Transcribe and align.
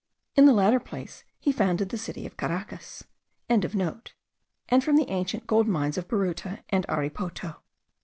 In 0.35 0.45
the 0.45 0.53
latter 0.53 0.79
place 0.79 1.23
he 1.37 1.51
founded 1.51 1.89
the 1.89 1.95
city 1.99 2.25
of 2.25 2.35
Caracas.), 2.35 3.03
and 3.47 3.61
from 3.71 4.95
the 4.95 5.09
ancient 5.11 5.45
gold 5.45 5.67
mines 5.67 5.95
of 5.95 6.07
Baruta 6.07 6.63
and 6.69 6.87
Oripoto. 6.89 7.57